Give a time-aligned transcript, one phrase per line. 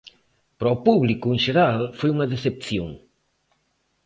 [0.57, 2.89] Para o público, en xeral, foi unha decepción.